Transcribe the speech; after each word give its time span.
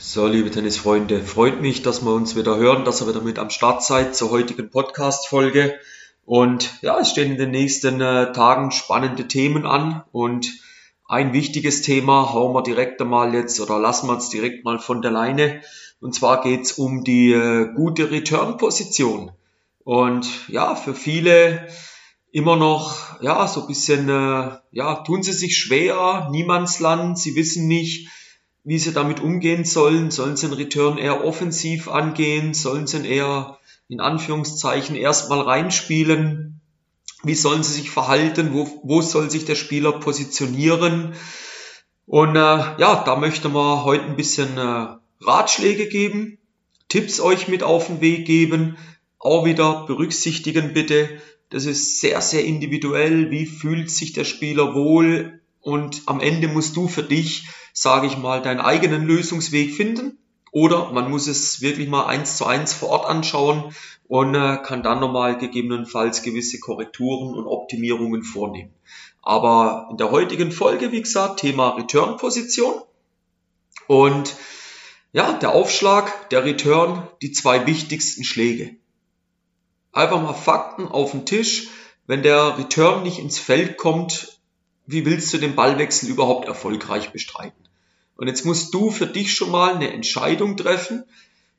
So, 0.00 0.28
liebe 0.28 0.48
Tennisfreunde, 0.48 1.24
freut 1.24 1.60
mich, 1.60 1.82
dass 1.82 2.04
wir 2.04 2.12
uns 2.12 2.36
wieder 2.36 2.56
hören, 2.56 2.84
dass 2.84 3.00
ihr 3.00 3.08
wieder 3.08 3.20
mit 3.20 3.40
am 3.40 3.50
Start 3.50 3.82
seid 3.82 4.14
zur 4.14 4.30
heutigen 4.30 4.70
Podcast-Folge. 4.70 5.74
Und 6.24 6.80
ja, 6.82 7.00
es 7.00 7.10
stehen 7.10 7.32
in 7.32 7.36
den 7.36 7.50
nächsten 7.50 8.00
äh, 8.00 8.30
Tagen 8.30 8.70
spannende 8.70 9.26
Themen 9.26 9.66
an 9.66 10.04
und 10.12 10.52
ein 11.08 11.32
wichtiges 11.32 11.82
Thema 11.82 12.32
hauen 12.32 12.54
wir 12.54 12.62
direkt 12.62 13.02
einmal 13.02 13.34
jetzt 13.34 13.58
oder 13.58 13.80
lassen 13.80 14.06
wir 14.06 14.12
uns 14.12 14.28
direkt 14.28 14.64
mal 14.64 14.78
von 14.78 15.02
der 15.02 15.10
Leine. 15.10 15.62
Und 16.00 16.14
zwar 16.14 16.42
geht's 16.42 16.70
um 16.70 17.02
die 17.02 17.32
äh, 17.32 17.66
gute 17.74 18.12
Return-Position. 18.12 19.32
Und 19.82 20.28
ja, 20.48 20.76
für 20.76 20.94
viele 20.94 21.66
immer 22.30 22.54
noch, 22.54 23.20
ja, 23.20 23.48
so 23.48 23.62
ein 23.62 23.66
bisschen, 23.66 24.08
äh, 24.08 24.58
ja, 24.70 24.94
tun 25.04 25.24
sie 25.24 25.32
sich 25.32 25.56
schwer, 25.56 26.28
Niemandsland, 26.30 27.18
sie 27.18 27.34
wissen 27.34 27.66
nicht, 27.66 28.08
wie 28.68 28.78
sie 28.78 28.92
damit 28.92 29.20
umgehen 29.20 29.64
sollen. 29.64 30.10
Sollen 30.10 30.36
sie 30.36 30.44
einen 30.44 30.56
Return 30.56 30.98
eher 30.98 31.24
offensiv 31.24 31.88
angehen? 31.88 32.52
Sollen 32.52 32.86
sie 32.86 32.98
ihn 32.98 33.06
eher 33.06 33.58
in 33.88 33.98
Anführungszeichen 33.98 34.94
erstmal 34.94 35.40
reinspielen? 35.40 36.60
Wie 37.22 37.34
sollen 37.34 37.62
sie 37.62 37.72
sich 37.72 37.90
verhalten? 37.90 38.52
Wo, 38.52 38.68
wo 38.82 39.00
soll 39.00 39.30
sich 39.30 39.46
der 39.46 39.54
Spieler 39.54 39.92
positionieren? 39.92 41.14
Und 42.04 42.36
äh, 42.36 42.40
ja, 42.40 43.02
da 43.06 43.16
möchte 43.16 43.48
man 43.48 43.84
heute 43.84 44.04
ein 44.04 44.16
bisschen 44.16 44.58
äh, 44.58 44.88
Ratschläge 45.22 45.88
geben, 45.88 46.36
Tipps 46.90 47.20
euch 47.20 47.48
mit 47.48 47.62
auf 47.62 47.86
den 47.86 48.02
Weg 48.02 48.26
geben. 48.26 48.76
Auch 49.18 49.46
wieder 49.46 49.86
berücksichtigen 49.86 50.74
bitte, 50.74 51.22
das 51.48 51.64
ist 51.64 52.02
sehr, 52.02 52.20
sehr 52.20 52.44
individuell. 52.44 53.30
Wie 53.30 53.46
fühlt 53.46 53.90
sich 53.90 54.12
der 54.12 54.24
Spieler 54.24 54.74
wohl? 54.74 55.37
Und 55.68 56.02
am 56.06 56.20
Ende 56.20 56.48
musst 56.48 56.76
du 56.76 56.88
für 56.88 57.02
dich 57.02 57.48
sage 57.80 58.06
ich 58.06 58.18
mal, 58.18 58.42
deinen 58.42 58.60
eigenen 58.60 59.06
Lösungsweg 59.06 59.72
finden. 59.72 60.18
Oder 60.50 60.90
man 60.92 61.10
muss 61.10 61.26
es 61.26 61.60
wirklich 61.60 61.88
mal 61.88 62.06
eins 62.06 62.36
zu 62.36 62.46
eins 62.46 62.72
vor 62.72 62.88
Ort 62.88 63.06
anschauen 63.06 63.74
und 64.08 64.34
äh, 64.34 64.58
kann 64.62 64.82
dann 64.82 65.00
nochmal 65.00 65.36
gegebenenfalls 65.36 66.22
gewisse 66.22 66.58
Korrekturen 66.58 67.34
und 67.34 67.46
Optimierungen 67.46 68.22
vornehmen. 68.22 68.72
Aber 69.22 69.88
in 69.90 69.98
der 69.98 70.10
heutigen 70.10 70.50
Folge, 70.50 70.90
wie 70.90 71.02
gesagt, 71.02 71.40
Thema 71.40 71.76
Return-Position. 71.76 72.82
Und 73.86 74.34
ja, 75.12 75.34
der 75.34 75.52
Aufschlag, 75.52 76.30
der 76.30 76.44
Return, 76.44 77.06
die 77.20 77.32
zwei 77.32 77.66
wichtigsten 77.66 78.24
Schläge. 78.24 78.76
Einfach 79.92 80.20
mal 80.20 80.34
Fakten 80.34 80.88
auf 80.88 81.12
den 81.12 81.26
Tisch. 81.26 81.68
Wenn 82.06 82.22
der 82.22 82.58
Return 82.58 83.02
nicht 83.02 83.18
ins 83.18 83.38
Feld 83.38 83.76
kommt, 83.76 84.37
wie 84.88 85.04
willst 85.04 85.32
du 85.34 85.38
den 85.38 85.54
Ballwechsel 85.54 86.08
überhaupt 86.08 86.48
erfolgreich 86.48 87.10
bestreiten? 87.10 87.62
Und 88.16 88.26
jetzt 88.26 88.46
musst 88.46 88.72
du 88.72 88.90
für 88.90 89.06
dich 89.06 89.34
schon 89.34 89.50
mal 89.50 89.74
eine 89.74 89.92
Entscheidung 89.92 90.56
treffen, 90.56 91.04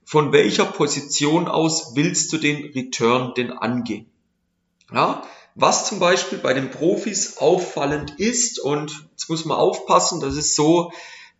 von 0.03 0.31
welcher 0.31 0.65
Position 0.65 1.47
aus 1.47 1.95
willst 1.95 2.33
du 2.33 2.39
den 2.39 2.71
Return 2.73 3.35
denn 3.35 3.51
angehen. 3.51 4.07
Ja, 4.91 5.21
was 5.53 5.87
zum 5.87 5.99
Beispiel 5.99 6.39
bei 6.39 6.55
den 6.55 6.71
Profis 6.71 7.37
auffallend 7.37 8.19
ist, 8.19 8.59
und 8.59 9.05
jetzt 9.11 9.29
muss 9.29 9.45
man 9.45 9.57
aufpassen, 9.57 10.21
das 10.21 10.35
ist 10.35 10.55
so 10.55 10.91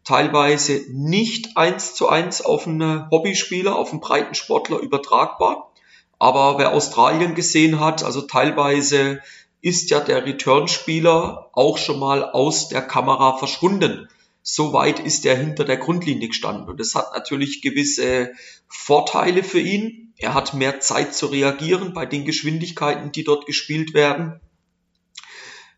teilweise 0.03 0.85
nicht 0.91 1.57
eins 1.57 1.95
zu 1.95 2.07
eins 2.07 2.43
auf 2.43 2.67
einen 2.67 3.09
Hobbyspieler, 3.09 3.75
auf 3.75 3.89
einen 3.89 3.99
Breitensportler 3.99 4.77
übertragbar. 4.77 5.73
Aber 6.19 6.59
wer 6.59 6.73
Australien 6.73 7.33
gesehen 7.33 7.79
hat, 7.79 8.03
also 8.03 8.21
teilweise 8.21 9.21
ist 9.61 9.89
ja 9.89 9.99
der 9.99 10.25
Returnspieler 10.25 11.49
auch 11.53 11.77
schon 11.77 11.99
mal 11.99 12.23
aus 12.23 12.69
der 12.69 12.81
Kamera 12.81 13.37
verschwunden 13.37 14.07
so 14.41 14.73
weit 14.73 14.99
ist 14.99 15.25
er 15.25 15.37
hinter 15.37 15.63
der 15.63 15.77
Grundlinie 15.77 16.27
gestanden. 16.27 16.69
Und 16.69 16.79
das 16.79 16.95
hat 16.95 17.13
natürlich 17.13 17.61
gewisse 17.61 18.31
Vorteile 18.67 19.43
für 19.43 19.59
ihn. 19.59 20.13
Er 20.17 20.33
hat 20.33 20.53
mehr 20.53 20.79
Zeit 20.79 21.13
zu 21.15 21.27
reagieren 21.27 21.93
bei 21.93 22.05
den 22.05 22.25
Geschwindigkeiten, 22.25 23.11
die 23.11 23.23
dort 23.23 23.45
gespielt 23.45 23.93
werden. 23.93 24.39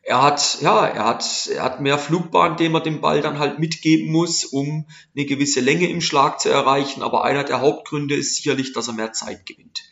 Er 0.03 0.23
hat, 0.23 0.57
ja, 0.61 0.85
er 0.85 1.05
hat, 1.05 1.47
er 1.53 1.63
hat 1.63 1.79
mehr 1.79 1.99
Flugbahn, 1.99 2.57
dem 2.57 2.73
er 2.73 2.81
den 2.81 3.01
Ball 3.01 3.21
dann 3.21 3.37
halt 3.37 3.59
mitgeben 3.59 4.11
muss, 4.11 4.45
um 4.45 4.87
eine 5.15 5.25
gewisse 5.25 5.59
Länge 5.59 5.87
im 5.89 6.01
Schlag 6.01 6.39
zu 6.39 6.49
erreichen. 6.49 7.03
Aber 7.03 7.23
einer 7.23 7.43
der 7.43 7.61
Hauptgründe 7.61 8.15
ist 8.15 8.35
sicherlich, 8.35 8.73
dass 8.73 8.87
er 8.87 8.93
mehr 8.93 9.13
Zeit 9.13 9.45
gewinnt. 9.45 9.90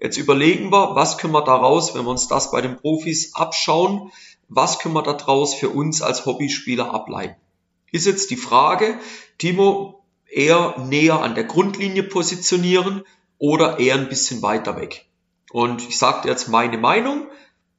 Jetzt 0.00 0.16
überlegen 0.16 0.72
wir, 0.72 0.94
was 0.94 1.18
können 1.18 1.34
wir 1.34 1.44
daraus, 1.44 1.94
wenn 1.94 2.04
wir 2.04 2.10
uns 2.10 2.28
das 2.28 2.50
bei 2.50 2.60
den 2.60 2.76
Profis 2.76 3.34
abschauen, 3.34 4.10
was 4.48 4.78
können 4.78 4.94
wir 4.94 5.02
daraus 5.02 5.54
für 5.54 5.68
uns 5.68 6.02
als 6.02 6.26
Hobbyspieler 6.26 6.92
ableiten? 6.92 7.36
ist 7.92 8.06
jetzt 8.06 8.30
die 8.30 8.36
Frage, 8.36 8.98
Timo, 9.38 10.04
eher 10.30 10.76
näher 10.78 11.20
an 11.20 11.34
der 11.34 11.44
Grundlinie 11.44 12.04
positionieren 12.04 13.02
oder 13.38 13.78
eher 13.78 13.96
ein 13.96 14.08
bisschen 14.08 14.42
weiter 14.42 14.80
weg. 14.80 15.06
Und 15.50 15.88
ich 15.88 15.98
sage 15.98 16.28
jetzt 16.28 16.48
meine 16.48 16.78
Meinung, 16.78 17.26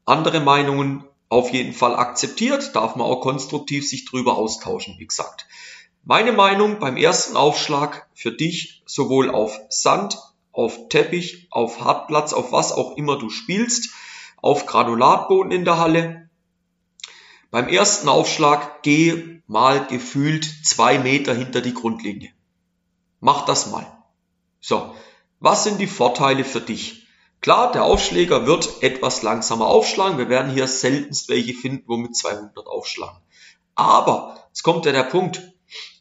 andere 0.06 0.42
Meinungen 0.42 1.06
auf 1.30 1.52
jeden 1.54 1.74
Fall 1.74 1.96
akzeptiert, 1.96 2.76
darf 2.76 2.96
man 2.96 3.08
auch 3.08 3.22
konstruktiv 3.22 3.88
sich 3.88 4.04
drüber 4.04 4.38
austauschen, 4.38 4.96
wie 4.98 5.08
gesagt. 5.08 5.48
Meine 6.04 6.34
Meinung 6.34 6.80
beim 6.80 6.98
ersten 6.98 7.38
Aufschlag 7.38 8.10
für 8.14 8.32
dich 8.32 8.82
sowohl 8.86 9.30
auf 9.30 9.58
Sand, 9.70 10.18
auf 10.52 10.90
Teppich, 10.90 11.48
auf 11.52 11.82
Hartplatz, 11.82 12.34
auf 12.34 12.52
was 12.52 12.72
auch 12.72 12.98
immer 12.98 13.18
du 13.18 13.30
spielst, 13.30 13.94
auf 14.42 14.66
Granulatboden 14.66 15.52
in 15.52 15.66
der 15.66 15.78
Halle. 15.78 16.30
Beim 17.52 17.68
ersten 17.68 18.10
Aufschlag 18.10 18.82
geh 18.84 19.42
mal 19.48 19.86
gefühlt 19.88 20.46
zwei 20.64 20.98
Meter 20.98 21.34
hinter 21.34 21.62
die 21.62 21.74
Grundlinie. 21.74 22.32
Mach 23.20 23.46
das 23.46 23.70
mal. 23.70 23.86
So, 24.62 24.96
was 25.40 25.64
sind 25.64 25.80
die 25.80 25.88
Vorteile 25.88 26.44
für 26.44 26.62
dich? 26.62 27.08
Klar, 27.42 27.72
der 27.72 27.84
Aufschläger 27.84 28.46
wird 28.46 28.84
etwas 28.84 29.24
langsamer 29.24 29.66
aufschlagen. 29.66 30.20
Wir 30.20 30.30
werden 30.30 30.54
hier 30.54 30.68
seltenst 30.68 31.28
welche 31.28 31.54
finden, 31.54 31.84
wo 31.88 31.98
mit 31.98 32.16
200 32.16 32.68
aufschlagen. 32.68 33.18
Aber, 33.76 34.46
jetzt 34.50 34.62
kommt 34.62 34.86
ja 34.86 34.92
der 34.92 35.04
Punkt, 35.04 35.42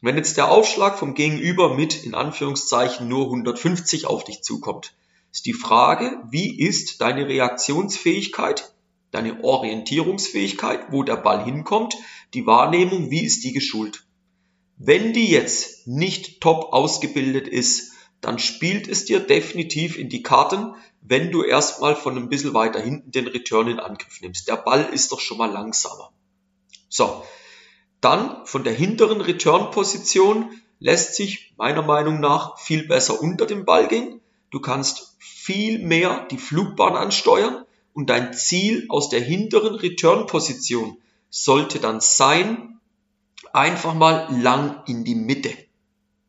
wenn 0.00 0.16
jetzt 0.16 0.36
der 0.36 0.50
Aufschlag 0.50 0.98
vom 0.98 1.14
Gegenüber 1.14 1.74
mit, 1.74 2.04
in 2.04 2.14
Anführungszeichen, 2.14 3.08
nur 3.08 3.26
150 3.26 4.06
auf 4.06 4.24
dich 4.24 4.42
zukommt, 4.42 4.94
ist 5.32 5.46
die 5.46 5.52
Frage, 5.52 6.22
wie 6.30 6.58
ist 6.58 7.00
deine 7.00 7.28
Reaktionsfähigkeit 7.28 8.72
deine 9.10 9.42
Orientierungsfähigkeit, 9.42 10.92
wo 10.92 11.02
der 11.02 11.16
Ball 11.16 11.44
hinkommt, 11.44 11.94
die 12.34 12.46
Wahrnehmung, 12.46 13.10
wie 13.10 13.24
ist 13.24 13.44
die 13.44 13.52
geschult. 13.52 14.04
Wenn 14.76 15.12
die 15.12 15.30
jetzt 15.30 15.86
nicht 15.86 16.40
top 16.40 16.72
ausgebildet 16.72 17.48
ist, 17.48 17.92
dann 18.20 18.38
spielt 18.38 18.88
es 18.88 19.04
dir 19.04 19.20
definitiv 19.20 19.98
in 19.98 20.08
die 20.08 20.22
Karten, 20.22 20.74
wenn 21.00 21.30
du 21.32 21.42
erstmal 21.42 21.96
von 21.96 22.16
ein 22.16 22.28
bisschen 22.28 22.54
weiter 22.54 22.80
hinten 22.80 23.10
den 23.10 23.26
Return 23.26 23.68
in 23.68 23.80
Angriff 23.80 24.20
nimmst. 24.20 24.48
Der 24.48 24.56
Ball 24.56 24.88
ist 24.92 25.12
doch 25.12 25.20
schon 25.20 25.38
mal 25.38 25.50
langsamer. 25.50 26.12
So, 26.88 27.24
dann 28.00 28.46
von 28.46 28.64
der 28.64 28.72
hinteren 28.72 29.20
Return-Position 29.20 30.50
lässt 30.78 31.14
sich 31.14 31.52
meiner 31.56 31.82
Meinung 31.82 32.20
nach 32.20 32.58
viel 32.58 32.86
besser 32.86 33.20
unter 33.20 33.46
dem 33.46 33.64
Ball 33.64 33.88
gehen. 33.88 34.20
Du 34.50 34.60
kannst 34.60 35.16
viel 35.18 35.78
mehr 35.78 36.26
die 36.30 36.38
Flugbahn 36.38 36.96
ansteuern 36.96 37.64
und 37.92 38.08
dein 38.08 38.32
Ziel 38.32 38.86
aus 38.88 39.10
der 39.10 39.20
hinteren 39.20 39.74
Return-Position 39.74 40.96
sollte 41.28 41.78
dann 41.78 42.00
sein, 42.00 42.80
einfach 43.52 43.94
mal 43.94 44.28
lang 44.40 44.82
in 44.86 45.04
die 45.04 45.14
Mitte. 45.14 45.50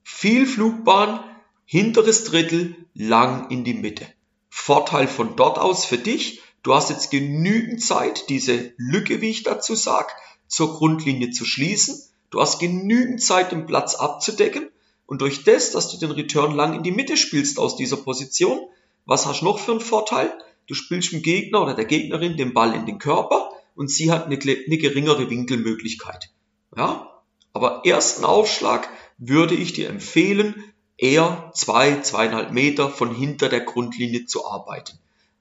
Viel 0.04 0.46
Flugbahn, 0.46 1.24
hinteres 1.66 2.26
Drittel, 2.26 2.76
lang 2.94 3.50
in 3.50 3.64
die 3.64 3.74
Mitte. 3.74 4.06
Vorteil 4.50 5.08
von 5.08 5.36
dort 5.36 5.58
aus 5.58 5.86
für 5.86 5.98
dich, 5.98 6.42
du 6.64 6.74
hast 6.76 6.90
jetzt 6.90 7.10
genügend 7.10 7.82
Zeit, 7.82 8.30
diese 8.30 8.74
Lücke, 8.78 9.22
wie 9.22 9.30
ich 9.30 9.44
dazu 9.44 9.76
sag, 9.76 10.14
zur 10.52 10.74
Grundlinie 10.74 11.32
zu 11.32 11.46
schließen. 11.46 12.00
Du 12.30 12.42
hast 12.42 12.60
genügend 12.60 13.22
Zeit, 13.22 13.52
den 13.52 13.66
Platz 13.66 13.96
abzudecken. 13.96 14.70
Und 15.06 15.22
durch 15.22 15.44
das, 15.44 15.72
dass 15.72 15.90
du 15.90 15.98
den 15.98 16.12
Return 16.12 16.54
lang 16.54 16.76
in 16.76 16.84
die 16.84 16.92
Mitte 16.92 17.18
spielst 17.18 17.58
aus 17.58 17.78
dieser 17.78 17.98
Position, 17.98 18.60
was 19.06 19.26
hast 19.26 19.42
du 19.42 19.46
noch 19.46 19.60
für 19.60 19.72
einen 19.72 19.80
Vorteil? 19.80 20.32
Du 20.68 20.74
spielst 20.74 21.14
dem 21.14 21.22
Gegner 21.22 21.62
oder 21.62 21.74
der 21.74 21.86
Gegnerin 21.86 22.38
den 22.38 22.54
Ball 22.54 22.76
in 22.76 22.86
den 22.86 23.00
Körper 23.00 23.50
und 23.76 23.90
sie 23.90 24.12
hat 24.12 24.26
eine, 24.26 24.38
eine 24.38 24.78
geringere 24.78 25.30
Winkelmöglichkeit. 25.30 26.30
Ja? 26.76 27.10
Aber 27.54 27.86
ersten 27.86 28.26
Aufschlag 28.26 28.90
würde 29.18 29.56
ich 29.56 29.74
dir 29.74 29.90
empfehlen, 29.90 30.64
eher 30.98 31.52
zwei, 31.54 32.00
zweieinhalb 32.02 32.52
Meter 32.52 32.90
von 32.90 33.16
hinter 33.16 33.50
der 33.50 33.62
Grundlinie 33.62 34.26
zu 34.26 34.46
arbeiten. 34.46 35.00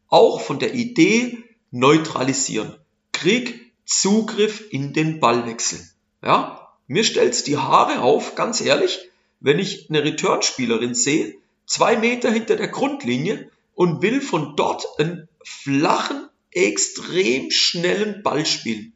Auch 0.08 0.40
von 0.40 0.58
der 0.58 0.74
Idee 0.74 1.38
neutralisieren. 1.70 2.76
Krieg 3.12 3.69
Zugriff 3.90 4.64
in 4.70 4.92
den 4.92 5.18
Ballwechsel. 5.18 5.80
Ja? 6.22 6.68
Mir 6.86 7.02
stellt's 7.02 7.42
die 7.42 7.56
Haare 7.56 8.02
auf, 8.02 8.36
ganz 8.36 8.60
ehrlich, 8.60 9.10
wenn 9.40 9.58
ich 9.58 9.90
eine 9.90 10.04
Returnspielerin 10.04 10.94
sehe, 10.94 11.36
zwei 11.66 11.96
Meter 11.96 12.30
hinter 12.30 12.54
der 12.54 12.68
Grundlinie 12.68 13.50
und 13.74 14.00
will 14.00 14.20
von 14.20 14.54
dort 14.54 14.86
einen 14.98 15.28
flachen, 15.42 16.28
extrem 16.52 17.50
schnellen 17.50 18.22
Ball 18.22 18.46
spielen. 18.46 18.92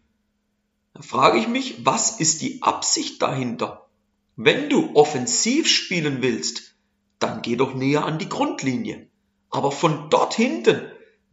Da 0.95 1.03
frage 1.03 1.39
ich 1.39 1.49
mich, 1.49 1.85
was 1.85 2.21
ist 2.21 2.41
die 2.41 2.63
Absicht 2.63 3.21
dahinter? 3.21 3.87
Wenn 4.37 4.71
du 4.71 4.95
offensiv 4.95 5.69
spielen 5.69 6.23
willst, 6.23 6.77
dann 7.19 7.43
geh 7.43 7.57
doch 7.57 7.75
näher 7.75 8.05
an 8.05 8.19
die 8.19 8.29
Grundlinie. 8.29 9.09
Aber 9.51 9.73
von 9.73 10.09
dort 10.09 10.35
hinten, 10.35 10.83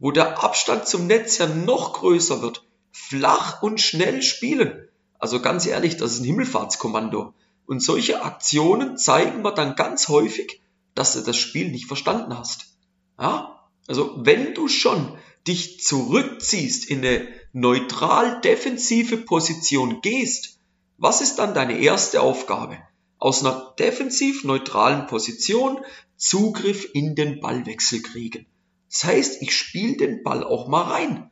wo 0.00 0.10
der 0.10 0.42
Abstand 0.42 0.88
zum 0.88 1.06
Netz 1.06 1.38
ja 1.38 1.46
noch 1.46 1.92
größer 1.92 2.42
wird, 2.42 2.64
flach 2.92 3.62
und 3.62 3.80
schnell 3.80 4.22
spielen. 4.22 4.88
Also 5.18 5.40
ganz 5.40 5.66
ehrlich, 5.66 5.96
das 5.96 6.12
ist 6.12 6.20
ein 6.20 6.26
Himmelfahrtskommando. 6.26 7.34
Und 7.66 7.80
solche 7.80 8.22
Aktionen 8.22 8.98
zeigen 8.98 9.42
wir 9.42 9.52
dann 9.52 9.76
ganz 9.76 10.08
häufig, 10.08 10.60
dass 10.94 11.14
du 11.14 11.20
das 11.22 11.36
Spiel 11.36 11.70
nicht 11.70 11.86
verstanden 11.86 12.36
hast. 12.36 12.76
Ja? 13.18 13.68
Also 13.88 14.14
wenn 14.18 14.54
du 14.54 14.68
schon 14.68 15.16
dich 15.46 15.80
zurückziehst, 15.80 16.88
in 16.88 16.98
eine 16.98 17.28
neutral 17.52 18.40
defensive 18.40 19.16
Position 19.16 20.00
gehst, 20.00 20.58
was 20.98 21.20
ist 21.20 21.36
dann 21.36 21.54
deine 21.54 21.78
erste 21.78 22.20
Aufgabe? 22.20 22.78
Aus 23.18 23.44
einer 23.44 23.74
defensiv 23.78 24.44
neutralen 24.44 25.06
Position 25.06 25.80
Zugriff 26.16 26.88
in 26.94 27.14
den 27.14 27.40
Ballwechsel 27.40 28.02
kriegen. 28.02 28.46
Das 28.88 29.04
heißt, 29.04 29.42
ich 29.42 29.56
spiele 29.56 29.96
den 29.96 30.22
Ball 30.22 30.44
auch 30.44 30.68
mal 30.68 30.82
rein. 30.82 31.30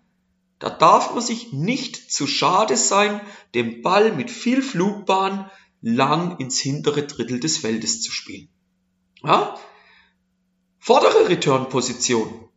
Da 0.61 0.69
darf 0.69 1.15
man 1.15 1.23
sich 1.23 1.53
nicht 1.53 2.13
zu 2.13 2.27
schade 2.27 2.77
sein, 2.77 3.21
den 3.55 3.81
Ball 3.81 4.13
mit 4.13 4.31
viel 4.31 4.63
Flugbahn 4.63 5.51
lang 5.81 6.39
ins 6.39 6.61
hintere 6.61 7.07
Drittel 7.07 7.41
des 7.41 7.59
Feldes 7.59 8.03
zu 8.03 8.13
spielen. 8.13 8.51
Ja? 9.23 9.57
Vordere 10.79 11.31
Return-Position. 11.31 12.49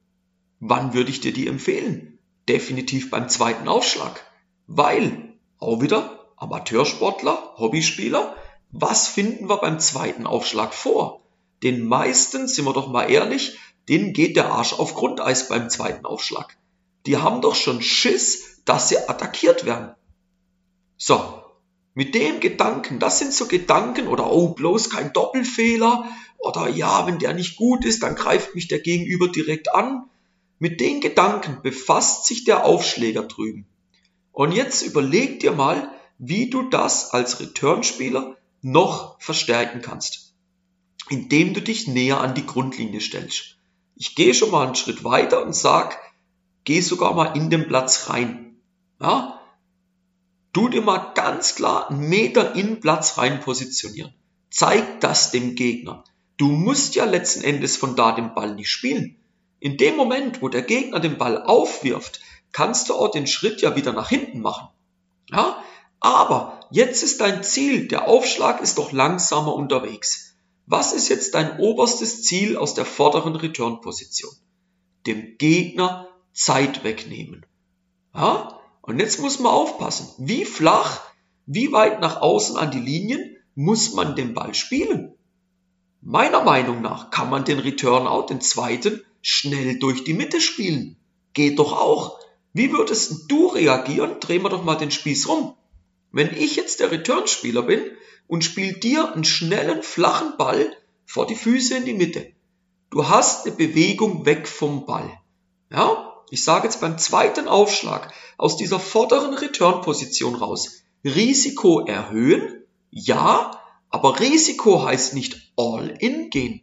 Wann 0.59 0.94
würde 0.94 1.11
ich 1.11 1.21
dir 1.21 1.31
die 1.31 1.47
empfehlen? 1.47 2.19
Definitiv 2.50 3.09
beim 3.09 3.29
zweiten 3.29 3.69
Aufschlag. 3.69 4.21
Weil, 4.67 5.39
auch 5.57 5.81
wieder, 5.81 6.33
Amateursportler, 6.35 7.53
Hobbyspieler, 7.57 8.35
was 8.71 9.07
finden 9.07 9.47
wir 9.47 9.57
beim 9.57 9.79
zweiten 9.79 10.27
Aufschlag 10.27 10.73
vor? 10.73 11.21
Den 11.63 11.85
meisten, 11.88 12.50
sind 12.50 12.65
wir 12.65 12.73
doch 12.73 12.89
mal 12.89 13.09
ehrlich, 13.09 13.57
denen 13.88 14.11
geht 14.11 14.35
der 14.35 14.51
Arsch 14.51 14.73
auf 14.73 14.94
Grundeis 14.94 15.47
beim 15.47 15.69
zweiten 15.69 16.05
Aufschlag. 16.05 16.57
Die 17.05 17.17
haben 17.17 17.41
doch 17.41 17.55
schon 17.55 17.81
Schiss, 17.81 18.61
dass 18.65 18.89
sie 18.89 18.97
attackiert 18.97 19.65
werden. 19.65 19.94
So, 20.97 21.44
mit 21.94 22.15
dem 22.15 22.39
Gedanken, 22.39 23.00
das 23.00 23.19
sind 23.19 23.33
so 23.33 23.47
Gedanken 23.47 24.07
oder 24.07 24.31
oh, 24.31 24.50
bloß 24.50 24.89
kein 24.89 25.13
Doppelfehler 25.13 26.07
oder 26.38 26.67
ja, 26.69 27.05
wenn 27.07 27.19
der 27.19 27.33
nicht 27.33 27.55
gut 27.55 27.85
ist, 27.85 28.03
dann 28.03 28.15
greift 28.15 28.55
mich 28.55 28.67
der 28.67 28.79
Gegenüber 28.79 29.27
direkt 29.27 29.73
an. 29.73 30.09
Mit 30.59 30.79
den 30.79 31.01
Gedanken 31.01 31.61
befasst 31.61 32.25
sich 32.25 32.45
der 32.45 32.65
Aufschläger 32.65 33.23
drüben. 33.23 33.65
Und 34.31 34.53
jetzt 34.53 34.81
überleg 34.81 35.39
dir 35.39 35.51
mal, 35.51 35.91
wie 36.17 36.50
du 36.50 36.63
das 36.63 37.11
als 37.11 37.39
Returnspieler 37.39 38.38
noch 38.61 39.21
verstärken 39.21 39.81
kannst, 39.81 40.33
indem 41.09 41.53
du 41.53 41.61
dich 41.61 41.88
näher 41.88 42.21
an 42.21 42.33
die 42.33 42.45
Grundlinie 42.45 43.01
stellst. 43.01 43.57
Ich 43.95 44.15
gehe 44.15 44.33
schon 44.33 44.51
mal 44.51 44.65
einen 44.65 44.75
Schritt 44.75 45.03
weiter 45.03 45.45
und 45.45 45.55
sag, 45.55 46.00
geh 46.63 46.81
sogar 46.81 47.13
mal 47.13 47.36
in 47.36 47.50
den 47.50 47.68
Platz 47.68 48.10
rein. 48.10 48.57
Ja? 49.01 49.39
Du 50.54 50.69
dir 50.69 50.81
mal 50.81 51.13
ganz 51.15 51.56
klar 51.56 51.89
einen 51.89 52.10
Meter 52.10 52.56
in 52.56 52.68
den 52.68 52.80
Platz 52.80 53.18
rein 53.18 53.39
positionieren. 53.39 54.13
Zeig 54.50 55.01
das 55.01 55.31
dem 55.31 55.56
Gegner. 55.56 56.04
Du 56.38 56.48
musst 56.48 56.95
ja 56.95 57.06
letzten 57.06 57.44
Endes 57.44 57.75
von 57.77 57.95
da 57.95 58.12
den 58.12 58.33
Ball 58.33 58.54
nicht 58.56 58.69
spielen. 58.69 59.18
In 59.60 59.77
dem 59.77 59.95
Moment, 59.95 60.42
wo 60.42 60.50
der 60.50 60.62
Gegner 60.62 61.00
den 61.00 61.18
Ball 61.18 61.42
aufwirft, 61.42 62.19
kannst 62.51 62.89
du 62.89 62.94
auch 62.94 63.12
den 63.12 63.27
Schritt 63.27 63.62
ja 63.62 63.75
wieder 63.75 63.94
nach 63.94 64.10
hinten 64.10 64.42
machen. 64.42 64.68
Ja? 65.30 65.63
Aber 66.00 66.60
jetzt 66.69 67.01
ist 67.01 67.21
dein 67.21 67.44
Ziel, 67.44 67.88
der 67.88 68.07
Aufschlag 68.07 68.62
ist 68.62 68.77
doch 68.77 68.92
langsamer 68.92 69.56
unterwegs. 69.56 70.36
Was 70.65 70.94
ist 70.94 71.10
jetzt 71.10 71.33
dein 71.33 71.60
oberstes 71.60 72.24
Ziel 72.24 72.57
aus 72.57 72.74
der 72.74 72.86
vorderen 72.86 73.36
Return-Position? 73.36 74.33
Dem 75.07 75.38
Gegner 75.38 76.07
Zeit 76.33 76.83
wegnehmen. 76.83 77.45
Ja? 78.13 78.59
Und 78.81 79.00
jetzt 79.00 79.19
muss 79.19 79.39
man 79.39 79.51
aufpassen, 79.51 80.09
wie 80.18 80.45
flach, 80.45 81.01
wie 81.45 81.71
weit 81.71 82.01
nach 82.01 82.21
außen 82.21 82.57
an 82.57 82.71
die 82.71 82.80
Linien 82.80 83.38
muss 83.56 83.94
man 83.94 84.15
den 84.15 84.33
Ball 84.33 84.53
spielen. 84.53 85.13
Meiner 86.01 86.44
Meinung 86.44 86.81
nach 86.81 87.12
kann 87.12 87.30
man 87.30 87.45
den 87.45 87.59
Return 87.59 88.07
Out, 88.07 88.30
den 88.30 88.41
zweiten, 88.41 89.01
schnell 89.21 89.80
durch 89.80 90.03
die 90.03 90.13
Mitte 90.13 90.41
spielen. 90.41 90.97
Geht 91.33 91.59
doch 91.59 91.71
auch. 91.71 92.19
Wie 92.51 92.71
würdest 92.71 93.31
du 93.31 93.47
reagieren? 93.47 94.19
Drehen 94.19 94.44
wir 94.44 94.50
doch 94.50 94.63
mal 94.63 94.75
den 94.75 94.91
Spieß 94.91 95.29
rum. 95.29 95.56
Wenn 96.12 96.36
ich 96.36 96.56
jetzt 96.56 96.81
der 96.81 96.91
Returnspieler 96.91 97.63
bin 97.63 97.81
und 98.27 98.44
spiel 98.44 98.74
dir 98.74 99.13
einen 99.13 99.24
schnellen, 99.24 99.81
flachen 99.81 100.38
Ball 100.38 100.75
vor 101.06 101.25
die 101.25 101.36
Füße 101.36 101.77
in 101.77 101.86
die 101.86 101.94
Mitte. 101.94 102.31
Du 102.89 103.07
hast 103.07 103.47
eine 103.47 103.56
Bewegung 103.56 104.25
weg 104.25 104.47
vom 104.47 104.86
Ball. 104.86 105.09
Ja? 105.71 106.12
Ich 106.30 106.44
sage 106.44 106.66
jetzt 106.66 106.81
beim 106.81 106.98
zweiten 106.98 107.48
Aufschlag 107.48 108.14
aus 108.38 108.58
dieser 108.58 108.80
vorderen 108.80 109.34
Return-Position 109.34 110.36
raus. 110.36 110.84
Risiko 111.04 111.86
erhöhen? 111.86 112.64
Ja, 112.90 113.60
aber 113.90 114.20
Risiko 114.20 114.84
heißt 114.84 115.14
nicht 115.14 115.52
all 115.56 115.96
in 116.00 116.30
gehen. 116.30 116.62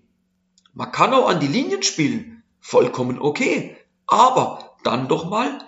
Man 0.73 0.93
kann 0.93 1.15
auch 1.15 1.29
an 1.29 1.41
die 1.41 1.47
Linien 1.47 1.83
spielen 1.83 2.43
vollkommen 2.61 3.19
okay. 3.19 3.77
Aber 4.07 4.77
dann 4.85 5.09
doch 5.09 5.29
mal 5.29 5.59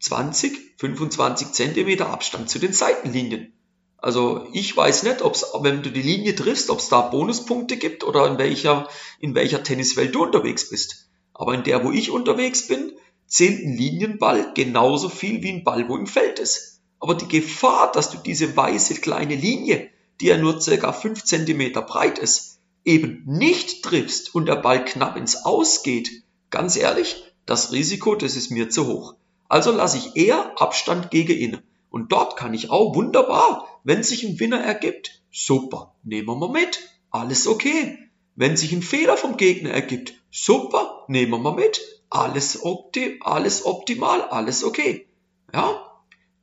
20, 0.00 0.78
25 0.78 1.52
Zentimeter 1.52 2.08
Abstand 2.08 2.50
zu 2.50 2.58
den 2.58 2.72
Seitenlinien. 2.72 3.52
Also 3.98 4.46
ich 4.52 4.76
weiß 4.76 5.04
nicht, 5.04 5.22
ob 5.22 5.34
es, 5.34 5.46
wenn 5.60 5.82
du 5.82 5.90
die 5.90 6.02
Linie 6.02 6.34
triffst, 6.34 6.68
ob 6.68 6.78
es 6.78 6.90
da 6.90 7.00
Bonuspunkte 7.00 7.78
gibt 7.78 8.04
oder 8.04 8.26
in 8.26 8.36
welcher, 8.36 8.88
in 9.18 9.34
welcher 9.34 9.62
Tenniswelt 9.62 10.14
du 10.14 10.24
unterwegs 10.24 10.68
bist. 10.68 11.08
Aber 11.32 11.54
in 11.54 11.64
der, 11.64 11.84
wo 11.84 11.90
ich 11.90 12.10
unterwegs 12.10 12.66
bin, 12.66 12.92
zählt 13.26 13.64
ein 13.64 13.76
Linienball 13.76 14.52
genauso 14.54 15.08
viel 15.08 15.42
wie 15.42 15.52
ein 15.52 15.64
Ball, 15.64 15.88
wo 15.88 15.96
im 15.96 16.06
Feld 16.06 16.38
ist. 16.38 16.80
Aber 17.00 17.14
die 17.14 17.28
Gefahr, 17.28 17.92
dass 17.92 18.10
du 18.10 18.18
diese 18.18 18.56
weiße 18.56 18.94
kleine 18.96 19.34
Linie, 19.34 19.90
die 20.20 20.26
ja 20.26 20.38
nur 20.38 20.60
circa 20.60 20.92
5 20.92 21.24
Zentimeter 21.24 21.82
breit 21.82 22.18
ist, 22.18 22.60
eben 22.84 23.22
nicht 23.26 23.82
triffst 23.82 24.34
und 24.34 24.46
der 24.46 24.56
Ball 24.56 24.84
knapp 24.84 25.16
ins 25.16 25.44
Ausgeht, 25.44 26.24
Ganz 26.54 26.76
ehrlich, 26.76 27.24
das 27.46 27.72
Risiko, 27.72 28.14
das 28.14 28.36
ist 28.36 28.52
mir 28.52 28.70
zu 28.70 28.86
hoch. 28.86 29.16
Also 29.48 29.72
lasse 29.72 29.98
ich 29.98 30.14
eher 30.14 30.52
Abstand 30.62 31.10
gegen 31.10 31.36
innen. 31.36 31.62
Und 31.90 32.12
dort 32.12 32.36
kann 32.36 32.54
ich 32.54 32.70
auch 32.70 32.94
wunderbar, 32.94 33.66
wenn 33.82 34.04
sich 34.04 34.22
ein 34.22 34.38
Winner 34.38 34.60
ergibt, 34.60 35.20
super, 35.32 35.96
nehmen 36.04 36.28
wir 36.28 36.36
mal 36.36 36.50
mit, 36.50 36.78
alles 37.10 37.48
okay. 37.48 37.98
Wenn 38.36 38.56
sich 38.56 38.72
ein 38.72 38.82
Fehler 38.82 39.16
vom 39.16 39.36
Gegner 39.36 39.70
ergibt, 39.70 40.14
super, 40.30 41.04
nehmen 41.08 41.32
wir 41.32 41.38
mal 41.38 41.56
mit, 41.56 41.80
alles, 42.14 42.62
opti 42.62 43.20
alles 43.22 43.64
optimal, 43.64 44.22
alles 44.22 44.64
okay. 44.64 45.06
Ja? 45.52 45.80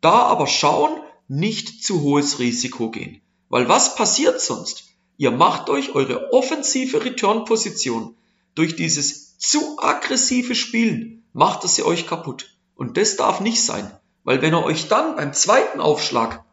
Da 0.01 0.23
aber 0.23 0.47
schauen, 0.47 0.99
nicht 1.27 1.83
zu 1.83 2.01
hohes 2.01 2.39
Risiko 2.39 2.91
gehen. 2.91 3.21
Weil 3.49 3.69
was 3.69 3.95
passiert 3.95 4.41
sonst? 4.41 4.85
Ihr 5.17 5.31
macht 5.31 5.69
euch 5.69 5.93
eure 5.95 6.33
offensive 6.33 7.03
Return-Position 7.05 8.15
durch 8.55 8.75
dieses 8.75 9.37
zu 9.37 9.77
aggressive 9.79 10.55
Spielen 10.55 11.23
macht 11.33 11.63
es 11.63 11.77
ihr 11.77 11.85
euch 11.85 12.07
kaputt. 12.07 12.57
Und 12.75 12.97
das 12.97 13.15
darf 13.15 13.39
nicht 13.39 13.63
sein. 13.63 13.91
Weil 14.23 14.41
wenn 14.41 14.53
er 14.53 14.63
euch 14.63 14.87
dann 14.87 15.15
beim 15.15 15.33
zweiten 15.33 15.79
Aufschlag 15.79 16.43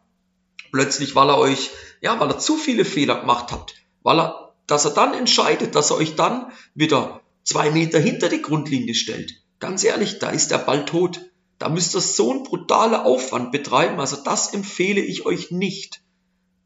plötzlich, 0.71 1.15
weil 1.15 1.29
er 1.29 1.37
euch, 1.37 1.71
ja, 2.01 2.19
weil 2.19 2.29
er 2.29 2.39
zu 2.39 2.55
viele 2.55 2.85
Fehler 2.85 3.19
gemacht 3.19 3.51
habt, 3.51 3.75
weil 4.01 4.19
er, 4.19 4.53
dass 4.67 4.85
er 4.85 4.91
dann 4.91 5.13
entscheidet, 5.13 5.75
dass 5.75 5.91
er 5.91 5.97
euch 5.97 6.15
dann 6.15 6.51
wieder 6.73 7.18
zwei 7.49 7.71
Meter 7.71 7.99
hinter 7.99 8.29
die 8.29 8.43
Grundlinie 8.43 8.93
stellt. 8.93 9.33
Ganz 9.59 9.83
ehrlich, 9.83 10.19
da 10.19 10.29
ist 10.29 10.51
der 10.51 10.59
Ball 10.59 10.85
tot. 10.85 11.19
Da 11.57 11.67
müsst 11.67 11.95
ihr 11.95 12.01
so 12.01 12.29
einen 12.29 12.43
brutalen 12.43 12.93
Aufwand 12.93 13.51
betreiben, 13.51 13.99
also 13.99 14.17
das 14.23 14.53
empfehle 14.53 15.01
ich 15.01 15.25
euch 15.25 15.49
nicht. 15.49 16.01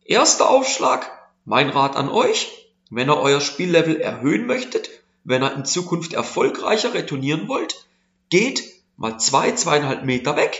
Erster 0.03 0.49
Aufschlag, 0.49 1.09
mein 1.45 1.69
Rat 1.69 1.95
an 1.95 2.09
euch, 2.09 2.51
wenn 2.91 3.09
ihr 3.09 3.17
euer 3.17 3.39
Spiellevel 3.39 4.01
erhöhen 4.01 4.45
möchtet, 4.45 4.89
wenn 5.23 5.41
ihr 5.41 5.53
in 5.53 5.63
Zukunft 5.63 6.13
erfolgreicher 6.13 6.93
retournieren 6.93 7.47
wollt, 7.47 7.87
geht 8.29 8.61
mal 8.97 9.17
zwei, 9.19 9.53
zweieinhalb 9.53 10.03
Meter 10.03 10.35
weg, 10.35 10.59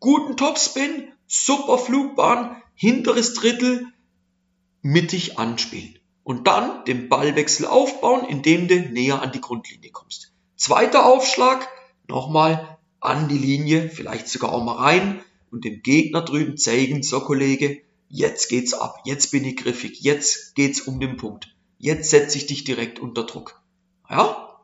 guten 0.00 0.36
Topspin, 0.36 1.10
super 1.26 1.78
Flugbahn, 1.78 2.62
hinteres 2.74 3.32
Drittel, 3.32 3.86
mittig 4.82 5.38
anspielen. 5.38 5.98
Und 6.24 6.46
dann 6.46 6.84
den 6.84 7.08
Ballwechsel 7.08 7.66
aufbauen, 7.66 8.24
indem 8.28 8.68
du 8.68 8.78
näher 8.80 9.22
an 9.22 9.32
die 9.32 9.40
Grundlinie 9.40 9.90
kommst. 9.90 10.32
Zweiter 10.56 11.06
Aufschlag, 11.06 11.68
nochmal 12.08 12.78
an 13.00 13.28
die 13.28 13.38
Linie, 13.38 13.88
vielleicht 13.88 14.28
sogar 14.28 14.52
auch 14.52 14.62
mal 14.62 14.76
rein 14.76 15.20
und 15.50 15.64
dem 15.64 15.82
Gegner 15.82 16.22
drüben 16.22 16.56
zeigen, 16.56 17.02
so 17.02 17.20
Kollege, 17.20 17.82
jetzt 18.08 18.48
geht's 18.48 18.74
ab, 18.74 19.00
jetzt 19.04 19.32
bin 19.32 19.44
ich 19.44 19.56
griffig, 19.56 20.00
jetzt 20.00 20.54
geht's 20.54 20.82
um 20.82 21.00
den 21.00 21.16
Punkt, 21.16 21.54
jetzt 21.78 22.10
setze 22.10 22.38
ich 22.38 22.46
dich 22.46 22.62
direkt 22.62 23.00
unter 23.00 23.24
Druck. 23.24 23.60
Ja? 24.08 24.60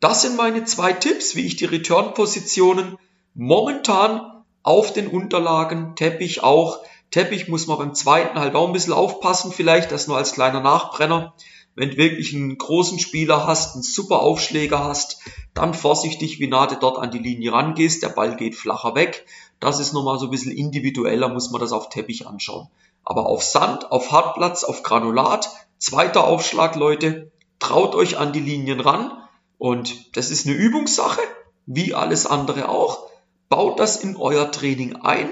Das 0.00 0.22
sind 0.22 0.36
meine 0.36 0.64
zwei 0.64 0.92
Tipps, 0.92 1.36
wie 1.36 1.46
ich 1.46 1.56
die 1.56 1.66
Return-Positionen 1.66 2.98
momentan 3.34 4.44
auf 4.62 4.92
den 4.92 5.06
Unterlagen, 5.06 5.94
Teppich 5.96 6.42
auch 6.42 6.82
Teppich 7.10 7.48
muss 7.48 7.66
man 7.66 7.78
beim 7.78 7.94
zweiten 7.94 8.38
halt 8.38 8.54
auch 8.54 8.66
ein 8.66 8.72
bisschen 8.72 8.92
aufpassen, 8.92 9.52
vielleicht, 9.52 9.90
das 9.90 10.06
nur 10.06 10.16
als 10.16 10.32
kleiner 10.32 10.60
Nachbrenner. 10.60 11.34
Wenn 11.74 11.90
du 11.90 11.96
wirklich 11.96 12.34
einen 12.34 12.58
großen 12.58 12.98
Spieler 12.98 13.46
hast, 13.46 13.74
einen 13.74 13.82
super 13.82 14.20
Aufschläger 14.20 14.84
hast, 14.84 15.20
dann 15.54 15.74
vorsichtig, 15.74 16.38
wie 16.38 16.46
nah 16.46 16.66
du 16.66 16.76
dort 16.76 16.98
an 16.98 17.10
die 17.10 17.18
Linie 17.18 17.52
rangehst. 17.52 18.02
Der 18.02 18.10
Ball 18.10 18.36
geht 18.36 18.54
flacher 18.54 18.94
weg. 18.94 19.26
Das 19.60 19.80
ist 19.80 19.92
nochmal 19.92 20.18
so 20.18 20.26
ein 20.26 20.30
bisschen 20.30 20.52
individueller, 20.52 21.28
muss 21.28 21.50
man 21.50 21.60
das 21.60 21.72
auf 21.72 21.88
Teppich 21.88 22.26
anschauen. 22.26 22.68
Aber 23.04 23.26
auf 23.26 23.42
Sand, 23.42 23.90
auf 23.90 24.12
Hartplatz, 24.12 24.64
auf 24.64 24.82
Granulat, 24.82 25.50
zweiter 25.78 26.24
Aufschlag, 26.24 26.76
Leute, 26.76 27.30
traut 27.58 27.94
euch 27.94 28.18
an 28.18 28.32
die 28.32 28.40
Linien 28.40 28.80
ran. 28.80 29.12
Und 29.58 30.16
das 30.16 30.30
ist 30.30 30.46
eine 30.46 30.56
Übungssache, 30.56 31.20
wie 31.66 31.94
alles 31.94 32.26
andere 32.26 32.68
auch. 32.68 33.08
Baut 33.48 33.80
das 33.80 33.96
in 33.96 34.16
euer 34.16 34.50
Training 34.50 34.96
ein. 34.96 35.28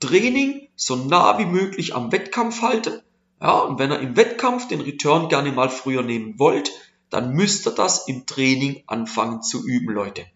Training 0.00 0.68
so 0.76 0.96
nah 0.96 1.38
wie 1.38 1.46
möglich 1.46 1.94
am 1.94 2.12
Wettkampf 2.12 2.62
halten. 2.62 3.00
Ja, 3.40 3.60
und 3.60 3.78
wenn 3.78 3.90
ihr 3.90 4.00
im 4.00 4.16
Wettkampf 4.16 4.68
den 4.68 4.80
Return 4.80 5.28
gerne 5.28 5.52
mal 5.52 5.68
früher 5.68 6.02
nehmen 6.02 6.38
wollt, 6.38 6.72
dann 7.10 7.32
müsst 7.32 7.66
ihr 7.66 7.72
das 7.72 8.08
im 8.08 8.26
Training 8.26 8.82
anfangen 8.86 9.42
zu 9.42 9.64
üben, 9.66 9.92
Leute. 9.92 10.26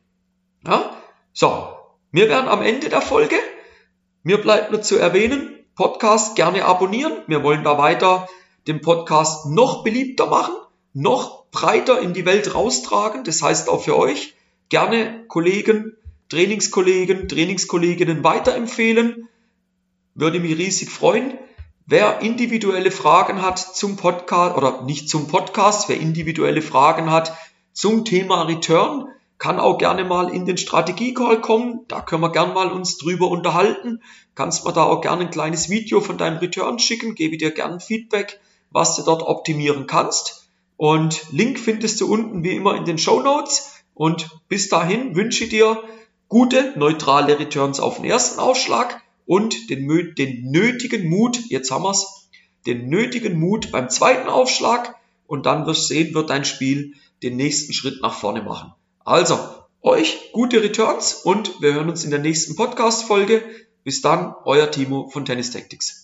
Ja? 0.67 0.97
So, 1.33 1.69
wir 2.11 2.29
werden 2.29 2.49
am 2.49 2.63
Ende 2.63 2.89
der 2.89 3.03
Folge. 3.03 3.37
Mir 4.23 4.41
bleibt 4.41 4.71
nur 4.71 4.83
zu 4.83 4.99
erwähnen, 4.99 5.53
Podcast 5.75 6.37
gerne 6.37 6.65
abonnieren. 6.65 7.23
Wir 7.27 7.43
wollen 7.43 7.65
da 7.65 7.79
weiter 7.79 8.29
den 8.67 8.81
Podcast 8.81 9.47
noch 9.47 9.83
beliebter 9.83 10.27
machen, 10.27 10.55
noch 10.93 11.47
breiter 11.51 12.01
in 12.01 12.13
die 12.13 12.25
Welt 12.25 12.55
raustragen. 12.55 13.25
Das 13.25 13.43
heißt 13.43 13.69
auch 13.69 13.83
für 13.83 13.97
euch 13.97 14.35
gerne 14.69 15.25
Kollegen, 15.29 15.97
Trainingskollegen, 16.29 17.29
Trainingskolleginnen 17.29 18.23
weiterempfehlen. 18.23 19.29
Würde 20.15 20.41
mich 20.41 20.59
riesig 20.59 20.91
freuen. 20.91 21.39
Wer 21.87 22.21
individuelle 22.21 22.91
Fragen 22.91 23.43
hat 23.43 23.59
zum 23.59 23.97
Podcast 23.97 24.57
oder 24.57 24.83
nicht 24.83 25.09
zum 25.09 25.27
Podcast, 25.27 25.89
wer 25.89 25.99
individuelle 25.99 26.63
Fragen 26.63 27.11
hat 27.11 27.37
zum 27.73 28.05
Thema 28.05 28.43
Return, 28.43 29.09
kann 29.39 29.59
auch 29.59 29.79
gerne 29.79 30.05
mal 30.05 30.33
in 30.33 30.45
den 30.45 30.59
Strategie-Call 30.59 31.41
kommen. 31.41 31.81
Da 31.89 32.01
können 32.01 32.23
wir 32.23 32.31
gerne 32.31 32.53
mal 32.53 32.71
uns 32.71 32.99
drüber 32.99 33.29
unterhalten. 33.29 34.01
Kannst 34.35 34.65
mir 34.65 34.73
da 34.73 34.85
auch 34.85 35.01
gerne 35.01 35.23
ein 35.23 35.31
kleines 35.31 35.69
Video 35.71 36.01
von 36.01 36.19
deinem 36.19 36.39
Return 36.39 36.79
schicken, 36.79 37.15
gebe 37.15 37.39
dir 37.39 37.51
gerne 37.51 37.81
Feedback, 37.81 38.39
was 38.71 38.97
du 38.97 39.03
dort 39.03 39.23
optimieren 39.23 39.87
kannst. 39.87 40.49
Und 40.77 41.33
Link 41.33 41.59
findest 41.59 42.01
du 42.01 42.13
unten 42.13 42.45
wie 42.45 42.55
immer 42.55 42.77
in 42.77 42.85
den 42.85 42.99
Show 42.99 43.21
Notes. 43.21 43.83
Und 43.95 44.31
bis 44.49 44.69
dahin 44.69 45.17
wünsche 45.17 45.45
ich 45.45 45.51
dir 45.51 45.83
gute, 46.29 46.75
neutrale 46.77 47.39
Returns 47.39 47.81
auf 47.81 47.97
den 47.97 48.05
ersten 48.05 48.39
Aufschlag 48.39 49.03
und 49.27 49.71
den, 49.71 50.15
den 50.17 50.51
nötigen 50.51 51.09
Mut, 51.09 51.39
jetzt 51.49 51.71
haben 51.71 51.85
wir's, 51.85 52.29
den 52.67 52.89
nötigen 52.89 53.39
Mut 53.39 53.73
beim 53.73 53.89
zweiten 53.89 54.29
Aufschlag 54.29 54.95
und 55.27 55.47
dann 55.47 55.67
wirst 55.67 55.91
du 55.91 55.95
sehen, 55.95 56.15
wird 56.15 56.31
dein 56.31 56.45
Spiel 56.45 56.95
den 57.23 57.37
nächsten 57.37 57.73
Schritt 57.73 58.03
nach 58.03 58.15
vorne 58.15 58.43
machen. 58.43 58.73
Also, 59.05 59.39
euch 59.81 60.31
gute 60.33 60.63
Returns 60.63 61.15
und 61.15 61.61
wir 61.61 61.75
hören 61.75 61.89
uns 61.89 62.05
in 62.05 62.11
der 62.11 62.21
nächsten 62.21 62.55
Podcast-Folge. 62.55 63.43
Bis 63.85 64.01
dann, 64.01 64.35
euer 64.45 64.71
Timo 64.71 65.09
von 65.09 65.25
Tennis 65.25 65.51
Tactics. 65.51 66.02